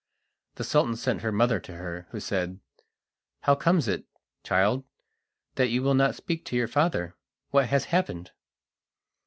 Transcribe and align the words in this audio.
The 0.55 0.63
Sultan 0.63 0.95
sent 0.95 1.21
her 1.21 1.31
mother 1.31 1.59
to 1.59 1.75
her, 1.75 2.07
who 2.09 2.19
said: 2.19 2.59
"How 3.41 3.53
comes 3.53 3.87
it, 3.87 4.05
child, 4.43 4.83
that 5.57 5.69
you 5.69 5.83
will 5.83 5.93
not 5.93 6.15
speak 6.15 6.43
to 6.45 6.55
your 6.55 6.67
father? 6.67 7.13
What 7.51 7.67
has 7.67 7.85
happened?" 7.93 8.31